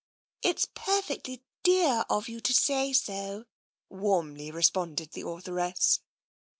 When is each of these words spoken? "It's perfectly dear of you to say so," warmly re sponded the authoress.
"It's 0.51 0.65
perfectly 0.73 1.43
dear 1.61 2.05
of 2.09 2.27
you 2.27 2.39
to 2.41 2.53
say 2.55 2.91
so," 2.91 3.45
warmly 3.87 4.49
re 4.49 4.63
sponded 4.63 5.11
the 5.11 5.21
authoress. 5.27 5.99